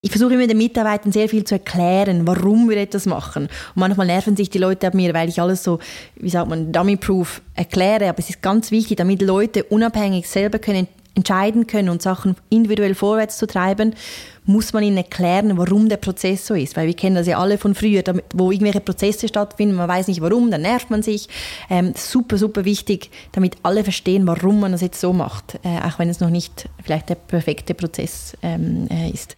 [0.00, 3.44] Ich versuche immer den Mitarbeitern sehr viel zu erklären, warum wir etwas machen.
[3.44, 5.80] Und manchmal nerven sich die Leute ab mir, weil ich alles so,
[6.14, 8.08] wie sagt man, dummy-proof erkläre.
[8.08, 12.94] Aber es ist ganz wichtig, damit Leute unabhängig selber können entscheiden können und Sachen individuell
[12.94, 13.96] vorwärts zu treiben,
[14.44, 16.76] muss man ihnen erklären, warum der Prozess so ist.
[16.76, 20.20] Weil wir kennen das ja alle von früher, wo irgendwelche Prozesse stattfinden, man weiß nicht
[20.20, 21.28] warum, dann nervt man sich.
[21.68, 25.98] Ähm, super, super wichtig, damit alle verstehen, warum man das jetzt so macht, äh, auch
[25.98, 29.36] wenn es noch nicht vielleicht der perfekte Prozess ähm, äh, ist.